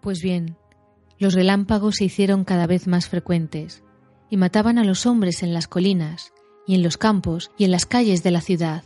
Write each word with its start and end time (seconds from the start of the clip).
Pues 0.00 0.22
bien, 0.22 0.56
los 1.18 1.34
relámpagos 1.34 1.96
se 1.96 2.04
hicieron 2.04 2.44
cada 2.44 2.66
vez 2.66 2.86
más 2.86 3.08
frecuentes 3.08 3.82
y 4.30 4.36
mataban 4.36 4.78
a 4.78 4.84
los 4.84 5.04
hombres 5.04 5.42
en 5.42 5.52
las 5.52 5.68
colinas 5.68 6.32
y 6.66 6.74
en 6.74 6.82
los 6.82 6.96
campos 6.96 7.50
y 7.58 7.64
en 7.64 7.70
las 7.70 7.84
calles 7.84 8.22
de 8.22 8.30
la 8.30 8.40
ciudad, 8.40 8.84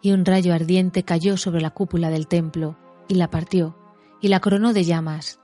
y 0.00 0.12
un 0.12 0.24
rayo 0.24 0.54
ardiente 0.54 1.02
cayó 1.02 1.36
sobre 1.36 1.60
la 1.60 1.70
cúpula 1.70 2.10
del 2.10 2.28
templo 2.28 2.78
y 3.08 3.14
la 3.14 3.30
partió 3.30 3.76
y 4.20 4.28
la 4.28 4.40
coronó 4.40 4.72
de 4.72 4.84
llamas. 4.84 5.40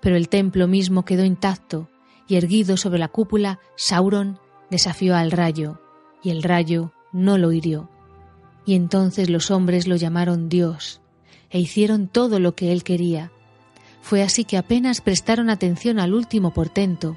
Pero 0.00 0.16
el 0.16 0.28
templo 0.28 0.66
mismo 0.66 1.04
quedó 1.04 1.24
intacto 1.24 1.88
y 2.26 2.36
erguido 2.36 2.76
sobre 2.76 2.98
la 2.98 3.08
cúpula, 3.08 3.60
Sauron 3.76 4.40
desafió 4.70 5.16
al 5.16 5.30
rayo 5.30 5.80
y 6.22 6.30
el 6.30 6.42
rayo 6.42 6.92
no 7.12 7.38
lo 7.38 7.52
hirió. 7.52 7.88
Y 8.66 8.74
entonces 8.74 9.30
los 9.30 9.50
hombres 9.50 9.86
lo 9.86 9.96
llamaron 9.96 10.48
Dios 10.48 11.00
e 11.50 11.58
hicieron 11.58 12.08
todo 12.08 12.40
lo 12.40 12.54
que 12.54 12.72
él 12.72 12.82
quería. 12.82 13.32
Fue 14.00 14.22
así 14.22 14.44
que 14.44 14.56
apenas 14.56 15.00
prestaron 15.00 15.50
atención 15.50 15.98
al 15.98 16.14
último 16.14 16.52
portento, 16.52 17.16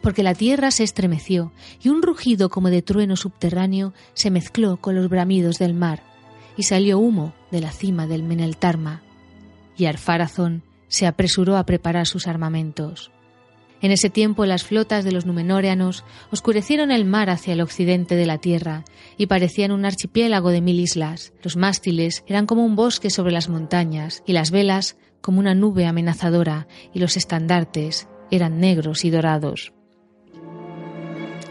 porque 0.00 0.22
la 0.22 0.34
tierra 0.34 0.70
se 0.70 0.84
estremeció 0.84 1.52
y 1.80 1.88
un 1.88 2.02
rugido 2.02 2.50
como 2.50 2.70
de 2.70 2.82
trueno 2.82 3.16
subterráneo 3.16 3.92
se 4.14 4.30
mezcló 4.30 4.76
con 4.78 4.94
los 4.94 5.08
bramidos 5.08 5.58
del 5.58 5.74
mar, 5.74 6.02
y 6.56 6.64
salió 6.64 6.98
humo 6.98 7.32
de 7.50 7.60
la 7.60 7.70
cima 7.70 8.06
del 8.06 8.22
Meneltarma. 8.22 9.02
Y 9.76 9.86
Arfarazón 9.86 10.62
se 10.88 11.06
apresuró 11.06 11.56
a 11.56 11.64
preparar 11.64 12.06
sus 12.06 12.26
armamentos. 12.26 13.10
En 13.80 13.90
ese 13.90 14.10
tiempo 14.10 14.46
las 14.46 14.62
flotas 14.62 15.04
de 15.04 15.10
los 15.10 15.26
Númenóreanos 15.26 16.04
oscurecieron 16.30 16.92
el 16.92 17.04
mar 17.04 17.30
hacia 17.30 17.52
el 17.52 17.60
occidente 17.60 18.14
de 18.14 18.26
la 18.26 18.38
tierra 18.38 18.84
y 19.16 19.26
parecían 19.26 19.72
un 19.72 19.84
archipiélago 19.84 20.50
de 20.50 20.60
mil 20.60 20.78
islas. 20.78 21.32
Los 21.42 21.56
mástiles 21.56 22.22
eran 22.28 22.46
como 22.46 22.64
un 22.64 22.76
bosque 22.76 23.10
sobre 23.10 23.32
las 23.32 23.48
montañas 23.48 24.22
y 24.24 24.34
las 24.34 24.52
velas 24.52 24.96
como 25.22 25.40
una 25.40 25.54
nube 25.54 25.86
amenazadora 25.86 26.66
y 26.92 26.98
los 26.98 27.16
estandartes 27.16 28.08
eran 28.30 28.60
negros 28.60 29.06
y 29.06 29.10
dorados. 29.10 29.72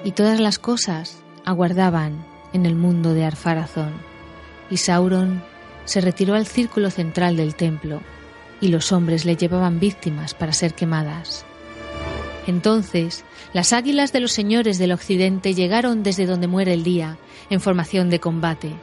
Y 0.04 0.12
todas 0.12 0.40
las 0.40 0.60
cosas 0.60 1.24
aguardaban 1.46 2.24
en 2.54 2.68
el 2.68 2.76
mundo 2.76 3.14
de 3.14 3.26
Arfarazón. 3.26 3.94
Y 4.70 4.78
Sauron 4.78 5.44
se 5.86 6.02
retiró 6.02 6.36
al 6.36 6.46
círculo 6.46 6.92
central 6.92 7.38
del 7.38 7.56
templo 7.56 8.02
y 8.60 8.68
los 8.68 8.92
hombres 8.92 9.26
le 9.26 9.36
llevaban 9.36 9.80
víctimas 9.80 10.34
para 10.34 10.54
ser 10.54 10.74
quemadas. 10.74 11.46
Entonces, 12.48 13.24
las 13.54 13.74
águilas 13.74 14.14
de 14.14 14.20
los 14.20 14.32
señores 14.32 14.78
del 14.78 14.92
occidente 14.92 15.54
llegaron 15.54 16.04
desde 16.04 16.26
donde 16.26 16.48
muere 16.48 16.74
el 16.74 16.84
día, 16.84 17.18
en 17.50 17.62
formación 17.62 18.10
de 18.10 18.20
combate, 18.20 18.76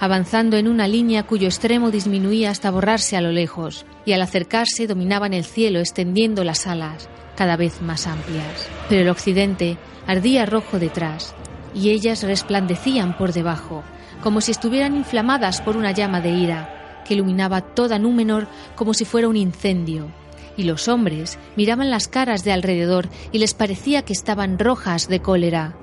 avanzando 0.00 0.56
en 0.56 0.68
una 0.68 0.88
línea 0.88 1.24
cuyo 1.24 1.46
extremo 1.46 1.90
disminuía 1.90 2.50
hasta 2.50 2.70
borrarse 2.70 3.16
a 3.16 3.20
lo 3.20 3.32
lejos, 3.32 3.86
y 4.04 4.12
al 4.12 4.22
acercarse 4.22 4.86
dominaban 4.86 5.32
el 5.32 5.44
cielo 5.44 5.80
extendiendo 5.80 6.44
las 6.44 6.66
alas, 6.66 7.08
cada 7.36 7.56
vez 7.56 7.82
más 7.82 8.06
amplias. 8.06 8.68
Pero 8.88 9.02
el 9.02 9.08
occidente 9.08 9.78
ardía 10.06 10.46
rojo 10.46 10.78
detrás, 10.78 11.34
y 11.74 11.90
ellas 11.90 12.22
resplandecían 12.22 13.16
por 13.16 13.32
debajo, 13.32 13.82
como 14.22 14.40
si 14.40 14.52
estuvieran 14.52 14.96
inflamadas 14.96 15.60
por 15.60 15.76
una 15.76 15.92
llama 15.92 16.20
de 16.20 16.30
ira, 16.30 17.02
que 17.06 17.14
iluminaba 17.14 17.60
toda 17.60 17.98
Númenor 17.98 18.48
como 18.74 18.94
si 18.94 19.04
fuera 19.04 19.28
un 19.28 19.36
incendio, 19.36 20.08
y 20.56 20.64
los 20.64 20.88
hombres 20.88 21.38
miraban 21.54 21.90
las 21.90 22.08
caras 22.08 22.42
de 22.44 22.52
alrededor 22.52 23.08
y 23.30 23.38
les 23.38 23.54
parecía 23.54 24.02
que 24.02 24.12
estaban 24.12 24.58
rojas 24.58 25.08
de 25.08 25.20
cólera. 25.20 25.76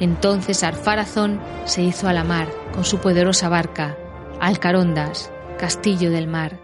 Entonces 0.00 0.64
Arfarazón 0.64 1.40
se 1.64 1.82
hizo 1.82 2.08
a 2.08 2.12
la 2.12 2.24
mar 2.24 2.48
con 2.72 2.84
su 2.84 2.98
poderosa 2.98 3.48
barca, 3.48 3.96
Alcarondas, 4.40 5.30
castillo 5.58 6.10
del 6.10 6.26
mar. 6.26 6.58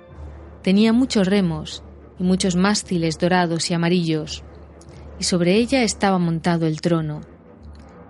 Tenía 0.63 0.93
muchos 0.93 1.29
remos 1.29 1.85
y 2.19 2.25
muchos 2.25 2.57
mástiles 2.57 3.19
dorados 3.19 3.71
y 3.71 3.75
amarillos, 3.75 4.43
y 5.19 5.25
sobre 5.25 5.55
ella 5.55 5.83
estaba 5.83 6.19
montado 6.19 6.67
el 6.67 6.81
trono. 6.81 7.21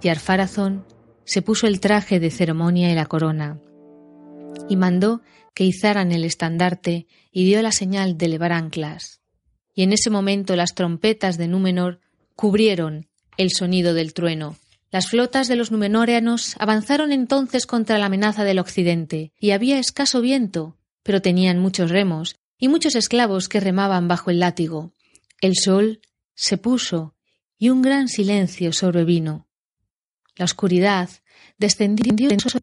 Y 0.01 0.09
Arfarazón 0.09 0.87
se 1.25 1.43
puso 1.43 1.67
el 1.67 1.81
traje 1.81 2.21
de 2.21 2.31
ceremonia 2.31 2.91
y 2.91 2.95
la 2.95 3.07
corona, 3.07 3.59
y 4.69 4.77
mandó 4.77 5.23
que 5.53 5.65
izaran 5.65 6.13
el 6.13 6.25
estandarte 6.25 7.07
y 7.33 7.45
dio 7.45 7.61
la 7.63 7.73
señal 7.73 8.17
de 8.17 8.29
levar 8.29 8.53
anclas 8.53 9.21
y 9.77 9.83
en 9.83 9.93
ese 9.93 10.11
momento 10.11 10.57
las 10.57 10.75
trompetas 10.75 11.37
de 11.37 11.47
Númenor 11.47 12.01
cubrieron 12.35 13.07
el 13.37 13.51
sonido 13.51 13.93
del 13.93 14.15
trueno. 14.15 14.57
Las 14.97 15.09
flotas 15.09 15.47
de 15.47 15.57
los 15.57 15.71
Númenóreanos 15.71 16.57
avanzaron 16.59 17.13
entonces 17.13 17.67
contra 17.67 17.99
la 17.99 18.07
amenaza 18.07 18.45
del 18.45 18.59
occidente, 18.59 19.31
y 19.39 19.51
había 19.51 19.79
escaso 19.79 20.23
viento, 20.23 20.79
pero 21.03 21.21
tenían 21.21 21.59
muchos 21.59 21.91
remos 21.91 22.37
y 22.57 22.69
muchos 22.69 22.95
esclavos 22.95 23.51
que 23.51 23.61
remaban 23.61 24.09
bajo 24.09 24.31
el 24.31 24.41
látigo. 24.41 24.95
El 25.43 25.55
sol 25.55 26.01
se 26.35 26.57
puso 26.57 27.15
y 27.59 27.69
un 27.69 27.83
gran 27.83 28.09
silencio 28.09 28.73
sobrevino. 28.73 29.47
La 30.35 30.47
oscuridad 30.47 31.11
descendió 31.59 32.31
en 32.31 32.41
su 32.41 32.59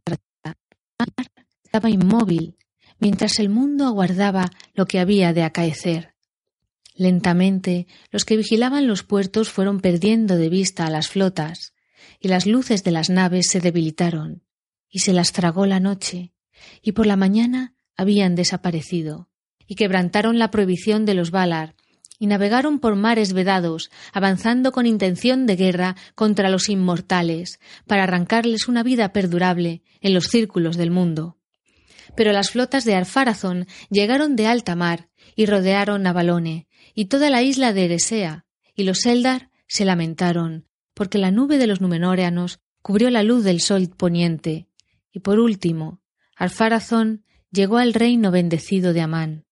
estaba 1.63 1.91
inmóvil, 1.91 2.57
mientras 2.97 3.38
el 3.38 3.50
mundo 3.50 3.85
aguardaba 3.85 4.50
lo 4.73 4.88
que 4.88 4.97
había 4.97 5.33
de 5.33 5.44
acaecer. 5.44 6.15
Lentamente 6.95 7.85
los 8.09 8.25
que 8.25 8.38
vigilaban 8.38 8.88
los 8.88 9.03
puertos 9.03 9.51
fueron 9.51 9.81
perdiendo 9.81 10.35
de 10.35 10.50
vista 10.50 10.88
a 10.88 10.89
las 10.89 11.09
flotas, 11.09 11.73
y 12.19 12.28
las 12.28 12.46
luces 12.46 12.84
de 12.84 12.91
las 12.91 13.09
naves 13.09 13.47
se 13.50 13.59
debilitaron, 13.59 14.44
y 14.90 15.00
se 15.00 15.14
las 15.14 15.31
tragó 15.31 15.66
la 15.66 15.80
noche, 15.80 16.34
y 16.81 16.94
por 16.94 17.06
la 17.06 17.16
mañana 17.16 17.75
habían 17.96 18.36
desaparecido, 18.36 19.30
y 19.68 19.75
quebrantaron 19.75 20.40
la 20.40 20.52
prohibición 20.52 21.06
de 21.06 21.13
los 21.13 21.31
Valar, 21.31 21.75
y 22.19 22.28
navegaron 22.28 22.80
por 22.80 22.96
mares 22.96 23.34
vedados, 23.34 23.92
avanzando 24.13 24.72
con 24.72 24.86
intención 24.86 25.46
de 25.46 25.56
guerra 25.56 25.96
contra 26.16 26.50
los 26.50 26.69
inmortales, 26.69 27.59
para 27.88 28.03
arrancarles 28.03 28.68
una 28.68 28.84
vida 28.84 29.12
perdurable 29.12 29.81
en 30.00 30.13
los 30.13 30.25
círculos 30.25 30.78
del 30.78 30.92
mundo. 30.92 31.38
Pero 32.16 32.31
las 32.31 32.52
flotas 32.52 32.86
de 32.86 32.96
Arfarazón 32.96 33.68
llegaron 33.90 34.36
de 34.36 34.47
alta 34.47 34.75
mar 34.75 35.09
y 35.36 35.47
rodearon 35.47 36.06
a 36.08 36.13
Balone, 36.13 36.68
y 36.94 37.06
toda 37.06 37.30
la 37.30 37.42
isla 37.42 37.74
de 37.74 37.86
Eresea, 37.86 38.46
y 38.75 38.84
los 38.84 39.06
Eldar 39.06 39.50
se 39.68 39.86
lamentaron, 39.86 40.68
porque 40.94 41.18
la 41.18 41.31
nube 41.31 41.58
de 41.58 41.68
los 41.68 41.81
Númenóreanos 41.81 42.59
cubrió 42.81 43.09
la 43.09 43.24
luz 43.24 43.44
del 43.44 43.62
sol 43.62 43.90
poniente. 43.90 44.68
Y 45.12 45.20
por 45.20 45.40
último, 45.40 46.02
Arfarazón 46.36 47.24
llegó 47.52 47.78
al 47.78 47.94
reino 47.94 48.31
bendecido 48.31 48.94
de 48.94 49.02
Amán 49.02 49.46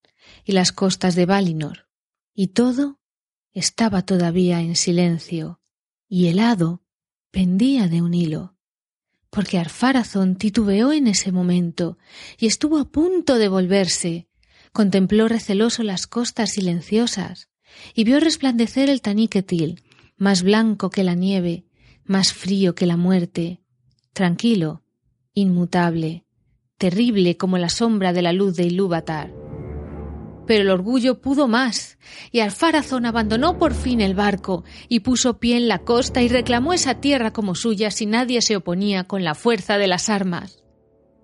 y 0.44 0.52
las 0.52 0.72
costas 0.72 1.16
de 1.16 1.26
Valinor, 1.26 1.88
y 2.34 2.48
todo 2.48 3.00
estaba 3.54 4.04
todavía 4.04 4.62
en 4.62 4.76
silencio, 4.76 5.62
y 6.08 6.28
helado 6.28 6.84
pendía 7.32 7.88
de 7.88 8.02
un 8.02 8.14
hilo, 8.14 8.56
porque 9.30 9.58
Arfarazón 9.58 10.36
titubeó 10.36 10.92
en 10.92 11.08
ese 11.08 11.32
momento 11.32 11.98
y 12.38 12.48
estuvo 12.48 12.78
a 12.78 12.86
punto 12.86 13.38
de 13.38 13.48
volverse, 13.48 14.28
contempló 14.74 15.28
receloso 15.28 15.84
las 15.84 16.08
costas 16.08 16.52
silenciosas 16.52 17.50
y 17.94 18.04
vio 18.04 18.20
resplandecer 18.20 18.90
el 18.90 19.02
Taniquetil, 19.02 19.82
más 20.22 20.44
blanco 20.44 20.92
que 20.92 21.04
la 21.04 21.16
nieve, 21.16 21.66
más 22.06 22.32
frío 22.32 22.76
que 22.76 22.86
la 22.86 22.96
muerte, 22.96 23.60
tranquilo, 24.14 24.84
inmutable, 25.34 26.26
terrible 26.78 27.38
como 27.38 27.58
la 27.58 27.70
sombra 27.70 28.14
de 28.14 28.22
la 28.22 28.32
luz 28.32 28.56
de 28.56 28.66
Ilúvatar. 28.66 29.34
Pero 30.46 30.62
el 30.62 30.70
orgullo 30.70 31.22
pudo 31.22 31.48
más, 31.48 31.98
y 32.32 32.42
Alfarazón 32.42 33.08
abandonó 33.08 33.58
por 33.58 33.74
fin 33.74 34.00
el 34.00 34.14
barco 34.14 34.64
y 34.88 35.00
puso 35.00 35.40
pie 35.40 35.58
en 35.58 35.68
la 35.68 35.80
costa 35.80 36.22
y 36.22 36.28
reclamó 36.28 36.74
esa 36.74 37.02
tierra 37.02 37.34
como 37.34 37.56
suya 37.56 37.90
si 37.90 38.06
nadie 38.06 38.44
se 38.44 38.56
oponía 38.56 39.06
con 39.06 39.24
la 39.24 39.34
fuerza 39.34 39.80
de 39.80 39.88
las 39.88 40.08
armas 40.08 40.60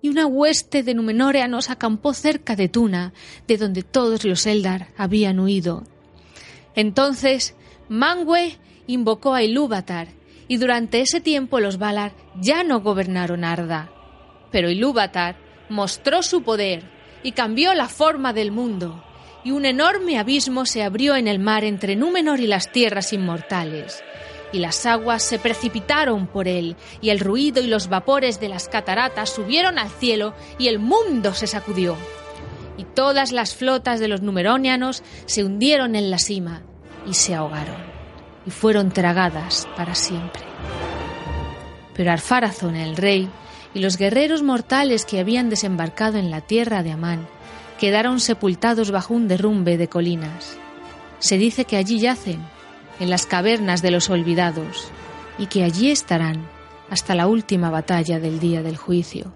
y 0.02 0.08
una 0.08 0.26
hueste 0.26 0.82
de 0.82 0.94
Númenóreanos 0.94 1.70
acampó 1.70 2.14
cerca 2.14 2.56
de 2.56 2.68
Tuna, 2.68 3.12
de 3.46 3.58
donde 3.58 3.82
todos 3.82 4.24
los 4.24 4.46
Eldar 4.46 4.88
habían 4.96 5.38
huido. 5.38 5.84
Entonces 6.74 7.56
Mangue 7.88 8.58
invocó 8.88 9.34
a 9.34 9.44
Ilúvatar, 9.44 10.08
y 10.48 10.56
durante 10.56 11.00
ese 11.00 11.20
tiempo 11.20 11.60
los 11.60 11.78
Valar 11.78 12.12
ya 12.40 12.64
no 12.64 12.80
gobernaron 12.80 13.44
Arda. 13.44 13.92
Pero 14.50 14.68
Ilúvatar 14.68 15.36
mostró 15.68 16.24
su 16.24 16.42
poder 16.42 16.82
y 17.22 17.32
cambió 17.32 17.72
la 17.74 17.88
forma 17.88 18.32
del 18.32 18.50
mundo, 18.50 19.04
y 19.44 19.52
un 19.52 19.64
enorme 19.64 20.18
abismo 20.18 20.66
se 20.66 20.82
abrió 20.82 21.14
en 21.14 21.28
el 21.28 21.38
mar 21.38 21.62
entre 21.62 21.94
Númenor 21.94 22.40
y 22.40 22.48
las 22.48 22.72
tierras 22.72 23.12
inmortales 23.12 24.02
y 24.52 24.58
las 24.58 24.86
aguas 24.86 25.22
se 25.22 25.38
precipitaron 25.38 26.26
por 26.26 26.48
él, 26.48 26.76
y 27.00 27.10
el 27.10 27.20
ruido 27.20 27.62
y 27.62 27.66
los 27.66 27.88
vapores 27.88 28.40
de 28.40 28.48
las 28.48 28.68
cataratas 28.68 29.30
subieron 29.30 29.78
al 29.78 29.90
cielo, 29.90 30.34
y 30.58 30.68
el 30.68 30.78
mundo 30.78 31.34
se 31.34 31.46
sacudió. 31.46 31.96
Y 32.76 32.84
todas 32.84 33.32
las 33.32 33.54
flotas 33.54 34.00
de 34.00 34.08
los 34.08 34.22
numeronianos 34.22 35.02
se 35.26 35.44
hundieron 35.44 35.96
en 35.96 36.10
la 36.10 36.18
cima, 36.18 36.62
y 37.06 37.14
se 37.14 37.34
ahogaron, 37.34 37.76
y 38.48 38.50
fueron 38.50 38.90
tragadas 38.90 39.68
para 39.76 39.94
siempre. 39.94 40.40
Pero 41.92 42.10
Arfarazón 42.10 42.76
el 42.76 42.96
rey, 42.96 43.28
y 43.74 43.80
los 43.80 43.98
guerreros 43.98 44.42
mortales 44.42 45.04
que 45.04 45.20
habían 45.20 45.50
desembarcado 45.50 46.16
en 46.16 46.30
la 46.30 46.40
tierra 46.40 46.82
de 46.82 46.92
Amán, 46.92 47.28
quedaron 47.78 48.20
sepultados 48.20 48.90
bajo 48.90 49.12
un 49.12 49.28
derrumbe 49.28 49.76
de 49.76 49.88
colinas. 49.88 50.56
Se 51.18 51.36
dice 51.36 51.66
que 51.66 51.76
allí 51.76 51.98
yacen, 51.98 52.40
en 53.00 53.10
las 53.10 53.26
cavernas 53.26 53.82
de 53.82 53.90
los 53.90 54.08
olvidados, 54.08 54.88
y 55.36 55.48
que 55.48 55.62
allí 55.62 55.90
estarán 55.90 56.48
hasta 56.88 57.14
la 57.14 57.26
última 57.26 57.68
batalla 57.68 58.18
del 58.18 58.40
día 58.40 58.62
del 58.62 58.78
juicio. 58.78 59.30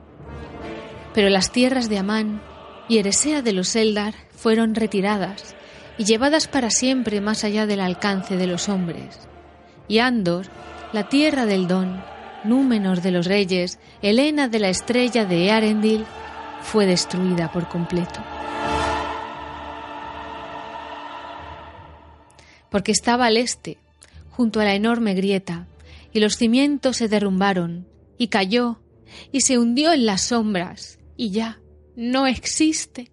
Pero 1.12 1.28
las 1.28 1.52
tierras 1.52 1.90
de 1.90 1.98
Amán 1.98 2.40
y 2.88 2.96
Eresea 2.96 3.42
de 3.42 3.52
los 3.52 3.76
Eldar 3.76 4.14
fueron 4.34 4.74
retiradas 4.74 5.54
y 5.98 6.04
llevadas 6.04 6.48
para 6.48 6.70
siempre 6.70 7.20
más 7.20 7.44
allá 7.44 7.66
del 7.66 7.80
alcance 7.80 8.36
de 8.36 8.46
los 8.46 8.68
hombres. 8.68 9.20
Y 9.88 9.98
Andor, 9.98 10.46
la 10.92 11.08
tierra 11.08 11.46
del 11.46 11.66
Don, 11.68 12.02
Númenor 12.44 13.02
de 13.02 13.12
los 13.12 13.26
reyes, 13.26 13.78
Helena 14.02 14.48
de 14.48 14.58
la 14.58 14.68
estrella 14.68 15.24
de 15.24 15.46
Earendil, 15.46 16.04
fue 16.62 16.86
destruida 16.86 17.52
por 17.52 17.68
completo. 17.68 18.20
Porque 22.68 22.90
estaba 22.90 23.26
al 23.26 23.36
este, 23.36 23.78
junto 24.30 24.60
a 24.60 24.64
la 24.64 24.74
enorme 24.74 25.14
grieta, 25.14 25.66
y 26.12 26.20
los 26.20 26.36
cimientos 26.36 26.96
se 26.96 27.08
derrumbaron, 27.08 27.86
y 28.18 28.28
cayó, 28.28 28.80
y 29.30 29.42
se 29.42 29.58
hundió 29.58 29.92
en 29.92 30.06
las 30.06 30.22
sombras, 30.22 30.98
y 31.16 31.30
ya 31.30 31.60
no 31.94 32.26
existe. 32.26 33.11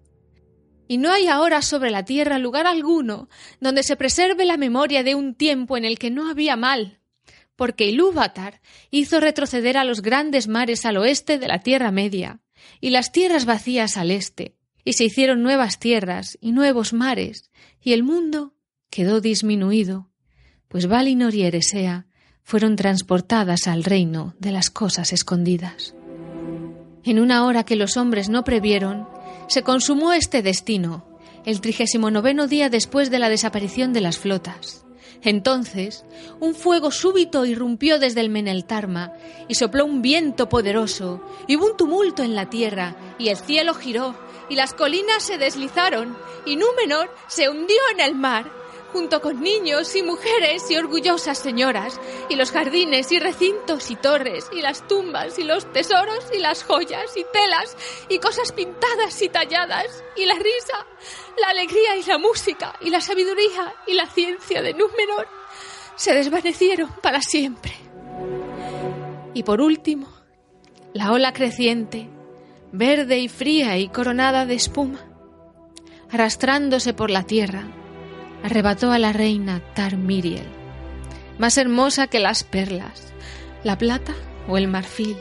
Y 0.90 0.98
no 0.98 1.12
hay 1.12 1.28
ahora 1.28 1.62
sobre 1.62 1.92
la 1.92 2.04
tierra 2.04 2.40
lugar 2.40 2.66
alguno 2.66 3.28
donde 3.60 3.84
se 3.84 3.94
preserve 3.94 4.44
la 4.44 4.56
memoria 4.56 5.04
de 5.04 5.14
un 5.14 5.36
tiempo 5.36 5.76
en 5.76 5.84
el 5.84 6.00
que 6.00 6.10
no 6.10 6.28
había 6.28 6.56
mal, 6.56 6.98
porque 7.54 7.86
Ilúvatar 7.86 8.60
hizo 8.90 9.20
retroceder 9.20 9.76
a 9.76 9.84
los 9.84 10.02
grandes 10.02 10.48
mares 10.48 10.84
al 10.84 10.96
oeste 10.96 11.38
de 11.38 11.46
la 11.46 11.60
Tierra 11.60 11.92
Media, 11.92 12.40
y 12.80 12.90
las 12.90 13.12
tierras 13.12 13.44
vacías 13.44 13.96
al 13.96 14.10
este, 14.10 14.56
y 14.84 14.94
se 14.94 15.04
hicieron 15.04 15.44
nuevas 15.44 15.78
tierras 15.78 16.36
y 16.40 16.50
nuevos 16.50 16.92
mares, 16.92 17.52
y 17.80 17.92
el 17.92 18.02
mundo 18.02 18.56
quedó 18.90 19.20
disminuido, 19.20 20.10
pues 20.66 20.88
Valinor 20.88 21.36
y 21.36 21.42
Eresea 21.42 22.08
fueron 22.42 22.74
transportadas 22.74 23.68
al 23.68 23.84
reino 23.84 24.34
de 24.40 24.50
las 24.50 24.70
cosas 24.70 25.12
escondidas. 25.12 25.94
En 27.04 27.20
una 27.20 27.44
hora 27.46 27.62
que 27.62 27.76
los 27.76 27.96
hombres 27.96 28.28
no 28.28 28.42
previeron, 28.42 29.06
se 29.48 29.62
consumó 29.62 30.12
este 30.12 30.42
destino, 30.42 31.04
el 31.44 31.60
trigésimo 31.60 32.10
noveno 32.10 32.46
día 32.46 32.68
después 32.68 33.10
de 33.10 33.18
la 33.18 33.28
desaparición 33.28 33.92
de 33.92 34.00
las 34.00 34.18
flotas. 34.18 34.84
Entonces, 35.22 36.04
un 36.40 36.54
fuego 36.54 36.90
súbito 36.90 37.44
irrumpió 37.44 37.98
desde 37.98 38.20
el 38.20 38.30
Meneltarma 38.30 39.12
y 39.48 39.54
sopló 39.54 39.84
un 39.84 40.00
viento 40.00 40.48
poderoso, 40.48 41.22
y 41.46 41.56
hubo 41.56 41.66
un 41.66 41.76
tumulto 41.76 42.22
en 42.22 42.34
la 42.34 42.48
tierra, 42.48 42.96
y 43.18 43.28
el 43.28 43.36
cielo 43.36 43.74
giró, 43.74 44.14
y 44.48 44.54
las 44.54 44.72
colinas 44.72 45.22
se 45.22 45.36
deslizaron, 45.36 46.16
y 46.46 46.56
Númenor 46.56 47.14
se 47.28 47.48
hundió 47.48 47.76
en 47.92 48.00
el 48.00 48.14
mar, 48.14 48.50
junto 48.92 49.20
con 49.20 49.40
niños 49.40 49.94
y 49.96 50.02
mujeres 50.02 50.70
y 50.70 50.76
orgullosas 50.76 51.38
señoras, 51.38 52.00
y 52.28 52.36
los 52.36 52.50
jardines 52.50 53.10
y 53.12 53.18
recintos 53.18 53.90
y 53.90 53.96
torres, 53.96 54.46
y 54.52 54.62
las 54.62 54.86
tumbas 54.86 55.38
y 55.38 55.44
los 55.44 55.70
tesoros 55.72 56.24
y 56.34 56.38
las 56.38 56.64
joyas 56.64 57.16
y 57.16 57.24
telas 57.32 57.76
y 58.08 58.18
cosas 58.18 58.52
pintadas 58.52 59.20
y 59.22 59.28
talladas, 59.28 60.04
y 60.16 60.26
la 60.26 60.34
risa, 60.34 60.86
la 61.40 61.48
alegría 61.48 61.96
y 61.96 62.04
la 62.04 62.18
música, 62.18 62.74
y 62.80 62.90
la 62.90 63.00
sabiduría 63.00 63.74
y 63.86 63.94
la 63.94 64.06
ciencia 64.06 64.62
de 64.62 64.74
Númenor 64.74 65.28
se 65.96 66.14
desvanecieron 66.14 66.90
para 67.02 67.20
siempre. 67.20 67.72
Y 69.34 69.42
por 69.42 69.60
último, 69.60 70.08
la 70.92 71.12
ola 71.12 71.32
creciente, 71.32 72.08
verde 72.72 73.18
y 73.18 73.28
fría 73.28 73.78
y 73.78 73.88
coronada 73.88 74.46
de 74.46 74.54
espuma, 74.54 75.06
arrastrándose 76.10 76.94
por 76.94 77.10
la 77.10 77.24
tierra, 77.24 77.68
arrebató 78.42 78.92
a 78.92 78.98
la 78.98 79.12
reina 79.12 79.60
Tar 79.74 79.96
Miriel, 79.96 80.46
más 81.38 81.58
hermosa 81.58 82.06
que 82.06 82.20
las 82.20 82.44
perlas, 82.44 83.12
la 83.64 83.78
plata 83.78 84.14
o 84.48 84.58
el 84.58 84.68
marfil. 84.68 85.16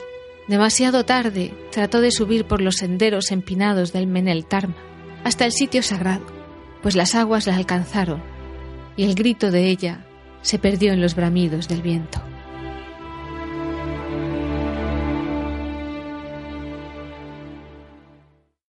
Demasiado 0.47 1.05
tarde 1.05 1.53
trató 1.71 2.01
de 2.01 2.11
subir 2.11 2.45
por 2.45 2.61
los 2.61 2.75
senderos 2.77 3.31
empinados 3.31 3.93
del 3.93 4.07
Menel 4.07 4.45
Tarma 4.45 4.75
hasta 5.23 5.45
el 5.45 5.51
sitio 5.51 5.83
sagrado, 5.83 6.25
pues 6.81 6.95
las 6.95 7.15
aguas 7.15 7.45
la 7.45 7.55
alcanzaron 7.55 8.23
y 8.95 9.03
el 9.03 9.15
grito 9.15 9.51
de 9.51 9.69
ella 9.69 10.05
se 10.41 10.59
perdió 10.59 10.93
en 10.93 11.01
los 11.01 11.15
bramidos 11.15 11.67
del 11.67 11.81
viento. 11.81 12.28